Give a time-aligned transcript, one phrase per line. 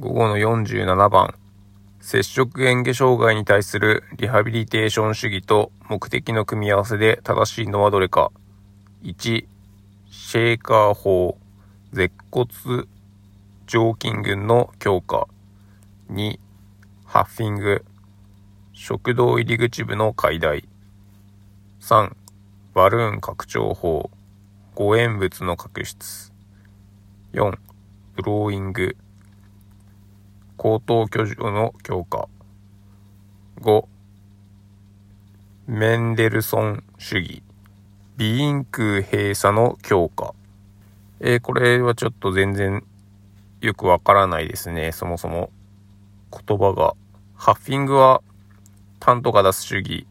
[0.00, 1.34] 午後の47番、
[2.00, 8.30] 接触嚥下障害に対するリハビリテーション主義と目的の組み合わせで正しいのはどれか。
[9.02, 9.46] 1、
[10.08, 11.36] シェーカー法、
[11.92, 12.48] 舌骨
[13.66, 15.26] 上筋群の強化。
[16.12, 16.38] 2、
[17.04, 17.84] ハッフィング、
[18.72, 20.68] 食道入り口部の解体。
[21.80, 22.12] 3、
[22.72, 24.10] バルーン拡張法、
[24.76, 26.32] 誤嚥物の角質。
[27.32, 27.58] 4、
[28.14, 28.96] ブローイング、
[30.58, 32.28] 高等居住の強化。
[33.60, 33.86] 5、
[35.68, 37.44] メンデルソン主義、
[38.18, 40.34] 鼻咽腔閉鎖の強化。
[41.20, 42.84] えー、これはちょっと全然
[43.60, 45.50] よくわからないですね、そもそも。
[46.32, 46.94] 言葉が。
[47.36, 48.20] ハッフィングは、
[48.98, 50.08] 単とか出す主義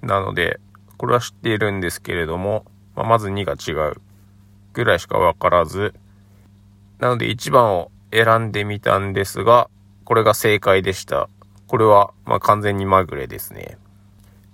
[0.00, 0.60] なので、
[0.96, 2.64] これは知っているんですけれども、
[2.94, 4.00] まあ、まず2が違う
[4.74, 5.92] ぐらいしかわからず、
[7.00, 9.68] なので1番を選んでみたんですが、
[10.04, 11.28] これが正解でした。
[11.66, 13.76] これは、ま完全にまぐれですね。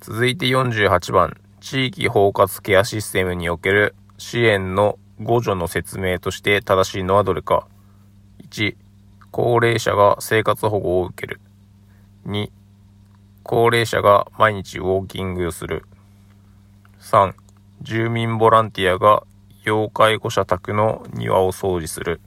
[0.00, 7.68] 続いて48番、地域包括ケアシステムにおける支援の互助の説明として正しいのはどれか。
[8.48, 8.74] 1、
[9.30, 11.40] 高齢者が生活保護を受ける。
[12.27, 12.50] 2、
[13.44, 15.84] 高齢者が毎日ウォーキングをする。
[17.00, 17.34] 3、
[17.83, 19.22] 住民ボランティアが
[19.62, 22.20] 要介護者宅の庭を掃除する。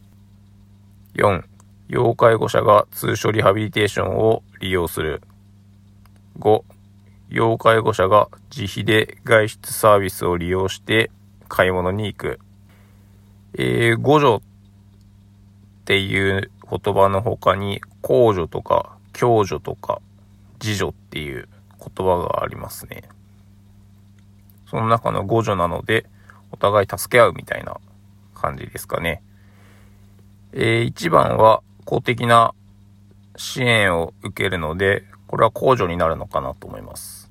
[1.15, 1.43] 4、
[1.87, 5.21] 要介護者が通所リハビリテーションを利用する。
[6.39, 6.63] 5、
[7.29, 11.11] 要介護者が自費で外出サービスを利用して
[11.47, 12.39] 買い物に行く。
[13.57, 20.01] えー、互助っていう言葉の他に、公助とか、共助とか、
[20.61, 21.47] 自助っていう
[21.79, 23.03] 言葉がありますね。
[24.69, 26.05] その中の互助なので、
[26.51, 27.77] お互い助け合うみたいな
[28.33, 29.21] 感じですかね。
[30.57, 32.53] えー、一番は公的な
[33.35, 37.29] 支援を受けるので、これは控除になるのかなと思います。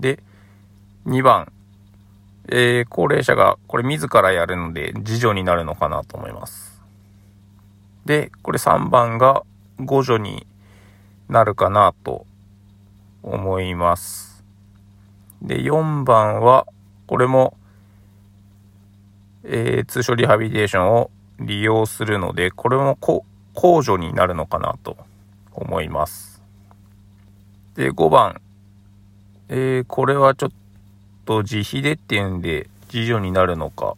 [0.00, 0.18] で、
[1.06, 1.52] 2番、
[2.48, 6.82] えー、高齢者がこれ自らやるので自助になるのかなと思います。
[8.04, 9.44] で、これ3番が
[9.78, 10.48] 互助に
[11.28, 12.26] なるかなと
[13.22, 14.42] 思います。
[15.42, 16.66] で、4番は、
[17.06, 17.56] これも
[19.46, 22.96] えー、通所リハビリテーションを利用するので、これも
[23.54, 24.96] 控除になるのかなと
[25.52, 26.42] 思います。
[27.74, 28.40] で、5番。
[29.48, 30.50] えー、これはちょっ
[31.26, 33.96] と自費でっていうんで、自助になるのか、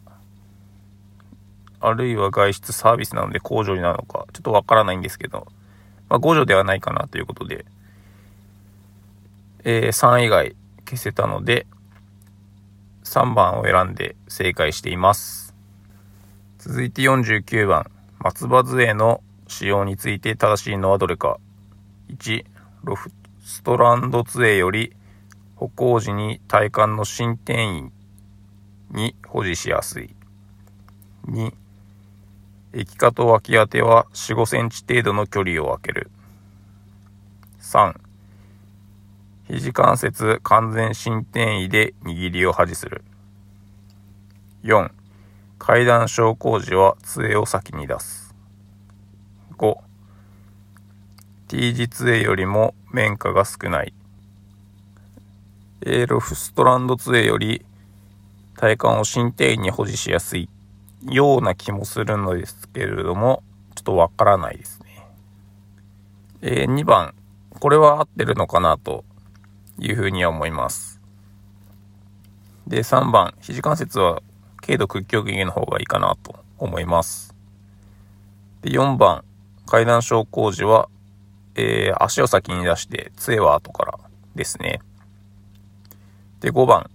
[1.80, 5.46] あるいは外出サービスなので控除になるのか、ちょっとわからないんですけど、
[6.08, 7.64] まあ、互助ではないかなということで、
[9.64, 11.66] えー、3以外消せたので、
[13.04, 15.54] 3番を選んで正解しています。
[16.66, 17.88] 続いて49番、
[18.18, 21.38] 松葉杖の使用について正しいのはどれか。
[22.08, 22.44] 1、
[22.82, 24.92] ロフストランド杖より
[25.54, 27.92] 歩行時に体幹の進転位
[28.90, 30.16] に保持しやすい。
[31.28, 31.54] 2、
[32.72, 36.10] 液化と脇当ては4、5センチ程度の距離を空ける。
[37.60, 37.94] 3、
[39.46, 43.04] 肘関節完全伸展位で握りを端する。
[44.64, 44.90] 4.
[45.58, 48.34] 階段昇降時は杖を先に出す。
[49.58, 49.78] 5.
[51.48, 53.94] T 字杖よりも面下が少ない。
[55.82, 57.64] エーロフストランド杖より
[58.56, 60.48] 体幹を伸展位に保持しやすい
[61.02, 63.42] ような気もするのですけれども、
[63.74, 65.06] ちょっとわからないですね。
[66.42, 67.14] えー、2番。
[67.60, 69.04] これは合ってるのかなと
[69.78, 71.00] いうふうには思います。
[72.66, 74.22] で、3番、肘関節は
[74.66, 77.34] 軽度屈強筋の方がいいかなと思います。
[78.62, 79.24] で、4番、
[79.66, 80.88] 階段昇降時は、
[81.54, 83.98] えー、足を先に出して、杖は後から
[84.34, 84.80] ですね。
[86.40, 86.90] で、5番、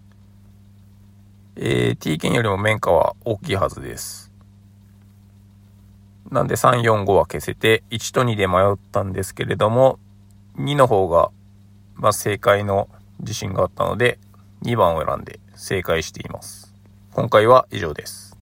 [1.55, 4.31] えー、T 剣よりも面下は大きいはずです。
[6.29, 10.00] なんで3、4、5は消せて、1と2で迷ったんですけれども、
[10.57, 11.31] 2の方が
[12.01, 12.89] まあ、正解の
[13.19, 14.17] 自信があったので、
[14.63, 16.70] 2番を選んで正解しています。
[17.13, 18.31] 今回は以上です。